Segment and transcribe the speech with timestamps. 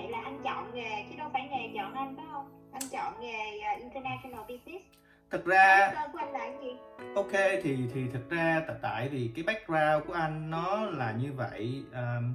[0.00, 2.48] vậy là anh chọn nghề chứ đâu phải nghề chọn anh phải không?
[2.72, 4.84] Anh chọn nghề à, international business.
[5.30, 6.70] Thực ra của anh là gì?
[7.14, 11.32] Ok thì thì thực ra tại tại vì cái background của anh nó là như
[11.32, 12.34] vậy um,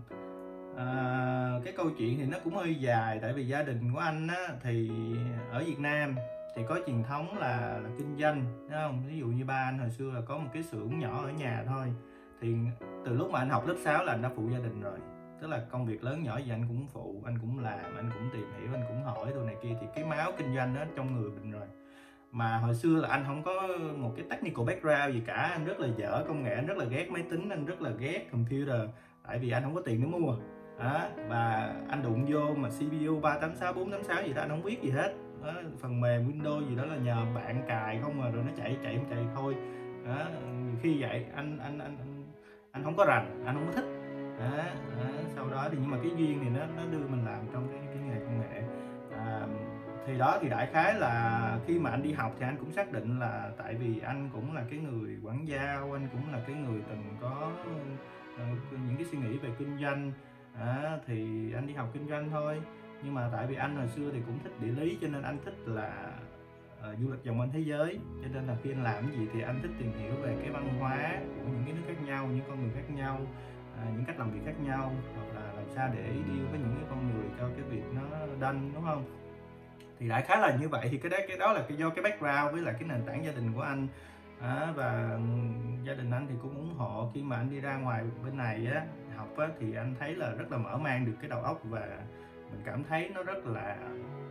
[0.78, 0.88] à,
[1.64, 4.48] cái câu chuyện thì nó cũng hơi dài tại vì gia đình của anh á,
[4.64, 4.92] thì
[5.52, 6.16] ở Việt Nam
[6.56, 9.04] thì có truyền thống là, là kinh doanh đúng không?
[9.08, 11.64] Ví dụ như ba anh hồi xưa là có một cái xưởng nhỏ ở nhà
[11.68, 11.88] thôi
[12.42, 12.56] thì
[13.06, 15.00] từ lúc mà anh học lớp 6 là anh đã phụ gia đình rồi
[15.46, 18.30] tức là công việc lớn nhỏ gì anh cũng phụ anh cũng làm anh cũng
[18.34, 19.70] tìm hiểu anh cũng hỏi đồ này kia.
[19.82, 21.68] Thì cái máu kinh doanh đó trong người mình rồi.
[22.32, 25.34] Mà hồi xưa là anh không có một cái technical background gì cả.
[25.34, 27.90] Anh rất là dở công nghệ anh rất là ghét máy tính anh rất là
[27.90, 28.82] ghét computer.
[29.28, 30.38] Tại vì anh không có tiền để mua.
[30.80, 34.90] Đó, và anh đụng vô mà CPU 386 486 gì đó anh không biết gì
[34.90, 35.14] hết.
[35.44, 38.78] Đó, phần mềm Windows gì đó là nhờ bạn cài không mà rồi nó chạy
[38.84, 39.56] chạy chạy thôi.
[40.06, 40.28] Đó,
[40.66, 42.24] nhiều khi vậy anh anh anh anh,
[42.72, 44.05] anh không có rành anh không có thích
[44.40, 44.58] đó,
[45.00, 45.06] đó,
[45.36, 47.82] sau đó thì nhưng mà cái duyên thì nó nó đưa mình làm trong cái
[47.86, 48.64] cái nghề công nghệ.
[49.18, 49.48] À,
[50.08, 52.92] thì đó thì đại khái là khi mà anh đi học thì anh cũng xác
[52.92, 56.56] định là tại vì anh cũng là cái người quản giao anh cũng là cái
[56.56, 57.72] người từng có ờ,
[58.38, 60.12] ờ, những cái suy nghĩ về kinh doanh.
[60.60, 62.62] À, thì anh đi học kinh doanh thôi.
[63.04, 65.38] Nhưng mà tại vì anh hồi xưa thì cũng thích địa lý cho nên anh
[65.46, 66.12] thích là
[66.80, 68.00] uh, du lịch vòng quanh thế giới.
[68.22, 70.50] Cho nên là khi anh làm cái gì thì anh thích tìm hiểu về cái
[70.50, 73.20] văn hóa của những cái nước khác nhau những con người khác nhau
[73.82, 76.76] à, những cách làm việc khác nhau hoặc là làm sao để deal với những
[76.76, 78.02] cái con người cho cái việc nó
[78.40, 79.04] đanh đúng không?
[80.00, 80.88] Thì đại khái là như vậy.
[80.92, 83.26] Thì cái đó cái đó là cái do cái background với lại cái nền tảng
[83.26, 83.88] gia đình của anh.
[84.42, 85.20] À, và
[85.84, 88.68] gia đình anh thì cũng ủng hộ khi mà anh đi ra ngoài bên này
[88.74, 91.62] á học á, thì anh thấy là rất là mở mang được cái đầu óc
[91.64, 92.00] và
[92.52, 93.78] mình cảm thấy nó rất là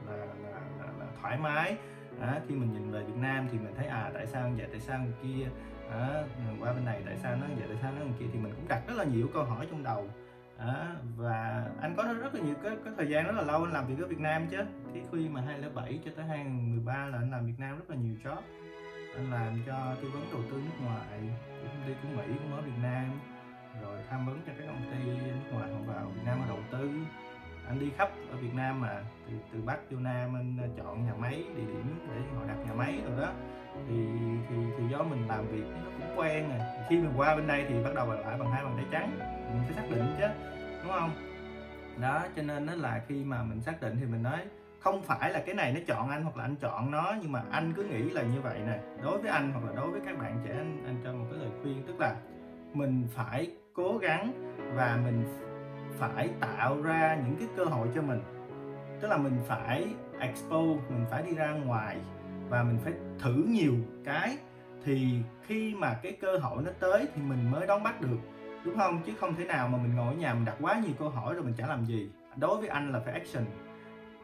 [0.07, 1.77] là, là, là, là thoải mái.
[2.21, 4.81] À, khi mình nhìn về Việt Nam thì mình thấy à tại sao vậy tại
[4.81, 5.49] sao kia
[5.91, 6.25] à,
[6.61, 8.69] qua bên này tại sao nó vậy tại sao nó như kia thì mình cũng
[8.69, 10.09] đặt rất là nhiều câu hỏi trong đầu.
[10.59, 13.73] À, và anh có rất là nhiều cái, cái thời gian rất là lâu anh
[13.73, 14.59] làm việc ở Việt Nam chứ.
[14.95, 18.15] Thì khi mà 2007 cho tới 2013 là anh làm Việt Nam rất là nhiều
[18.25, 18.43] job.
[19.17, 22.57] Anh làm cho tư vấn đầu tư nước ngoài của công ty của Mỹ cũng
[22.57, 23.21] ở Việt Nam.
[23.83, 26.59] Rồi tham vấn cho các công ty nước ngoài họ vào Việt Nam mà đầu
[26.71, 26.91] tư.
[27.67, 31.07] Anh đi khắp ở Việt Nam mà từ từ Bắc vô Nam anh ờ, chọn
[31.07, 33.33] nhà máy địa điểm để họ đặt nhà máy rồi đó
[33.89, 33.95] thì
[34.49, 36.59] thì thì do mình làm việc nó cũng quen rồi
[36.89, 39.11] khi mình qua bên đây thì bắt đầu lại bằng hai bàn tay trắng.
[39.53, 40.27] Mình phải xác định chứ
[40.83, 41.11] đúng không?
[42.01, 44.39] Đó cho nên nó là khi mà mình xác định thì mình nói
[44.81, 47.43] không phải là cái này nó chọn anh hoặc là anh chọn nó nhưng mà
[47.51, 48.79] anh cứ nghĩ là như vậy nè.
[49.03, 51.41] Đối với anh hoặc là đối với các bạn trẻ anh, anh cho một cái
[51.41, 52.17] lời khuyên tức là
[52.73, 54.33] mình phải cố gắng
[54.75, 55.25] và mình
[55.99, 58.21] phải tạo ra những cái cơ hội cho mình.
[59.01, 59.87] Tức là mình phải
[60.19, 61.97] expose mình phải đi ra ngoài
[62.55, 64.37] và mình phải thử nhiều cái
[64.85, 68.19] thì khi mà cái cơ hội nó tới thì mình mới đón bắt được.
[68.65, 69.03] Đúng không?
[69.07, 71.35] Chứ không thể nào mà mình ngồi ở nhà mình đặt quá nhiều câu hỏi
[71.35, 72.11] rồi mình chẳng làm gì.
[72.37, 73.45] Đối với anh là phải action.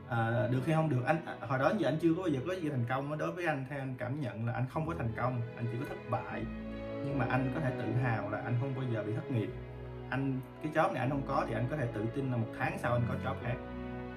[0.09, 1.05] À, được hay không được?
[1.07, 3.33] Anh à, hồi đó giờ anh chưa có bao giờ có gì thành công đối
[3.33, 5.85] với anh theo anh cảm nhận là anh không có thành công anh chỉ có
[5.89, 6.45] thất bại.
[7.05, 9.51] Nhưng mà anh có thể tự hào là anh không bao giờ bị thất nghiệp.
[10.11, 12.49] Anh cái job này anh không có thì anh có thể tự tin là một
[12.59, 13.57] tháng sau anh có job khác.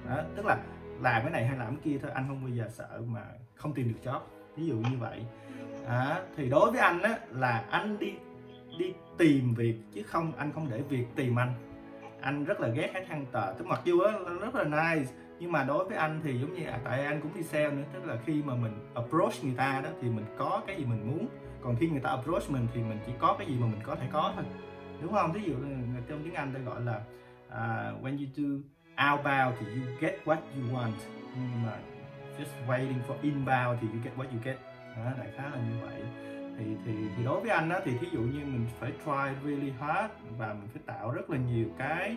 [0.08, 0.58] Đó tức là
[1.00, 3.22] làm cái này hay làm cái kia thôi anh không bao giờ sợ mà
[3.54, 4.20] không tìm được job.
[4.56, 5.24] Ví dụ như vậy.
[5.86, 8.14] À, thì đối với anh á là anh đi
[8.78, 11.52] đi tìm việc chứ không anh không để việc tìm anh.
[12.20, 13.52] Anh rất là ghét hát thằng tờ.
[13.58, 16.64] Tức mặc dù á rất là nice nhưng mà đối với anh thì giống như
[16.64, 19.80] à, tại anh cũng đi sale nữa tức là khi mà mình approach người ta
[19.84, 21.28] đó thì mình có cái gì mình muốn.
[21.62, 23.94] Còn khi người ta approach mình thì mình chỉ có cái gì mà mình có
[23.94, 24.44] thể có thôi.
[25.02, 25.32] Đúng không?
[25.32, 25.54] Ví dụ
[26.08, 27.00] trong tiếng anh ta gọi là
[27.48, 28.44] uh, when you do
[29.10, 30.92] outbound thì you get what you want.
[31.36, 31.72] Nhưng mà
[32.38, 34.56] just waiting for inbound thì you get what you get.
[34.96, 36.02] Đó, đại khái là như vậy.
[36.58, 39.72] Thì thì thì đối với anh đó thì thí dụ như mình phải try really
[39.80, 42.16] hard và mình phải tạo rất là nhiều cái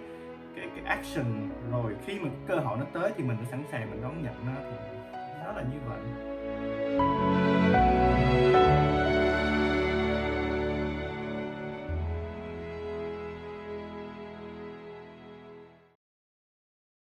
[0.56, 1.50] cái cái action.
[1.72, 4.46] Rồi khi mà cơ hội nó tới thì mình phải sẵn sàng mình đón nhận
[4.46, 4.54] nó.
[4.62, 4.98] Thì
[5.44, 7.47] nó là như vậy.